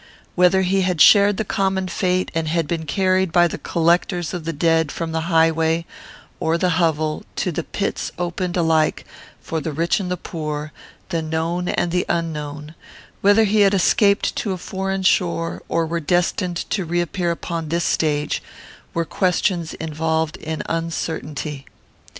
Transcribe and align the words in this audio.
Whether 0.33 0.63
he 0.63 0.81
had 0.81 0.99
shared 0.99 1.37
the 1.37 1.45
common 1.45 1.87
fate, 1.87 2.31
and 2.33 2.47
had 2.47 2.67
been 2.67 2.87
carried 2.87 3.31
by 3.31 3.47
the 3.47 3.59
collectors 3.59 4.33
of 4.33 4.45
the 4.45 4.51
dead 4.51 4.91
from 4.91 5.11
the 5.11 5.29
highway 5.29 5.85
or 6.39 6.57
the 6.57 6.71
hovel 6.71 7.21
to 7.35 7.51
the 7.51 7.61
pits 7.61 8.11
opened 8.17 8.57
alike 8.57 9.05
for 9.43 9.61
the 9.61 9.71
rich 9.71 9.99
and 9.99 10.09
the 10.09 10.17
poor, 10.17 10.71
the 11.09 11.21
known 11.21 11.67
and 11.69 11.91
the 11.91 12.07
unknown; 12.09 12.73
whether 13.21 13.43
he 13.43 13.59
had 13.59 13.75
escaped 13.75 14.35
to 14.37 14.53
a 14.53 14.57
foreign 14.57 15.03
shore, 15.03 15.61
or 15.69 15.85
were 15.85 15.99
destined 15.99 16.57
to 16.71 16.83
reappear 16.83 17.29
upon 17.29 17.69
this 17.69 17.83
stage, 17.83 18.41
were 18.95 19.05
questions 19.05 19.75
involved 19.75 20.35
in 20.37 20.63
uncertainty. 20.67 21.67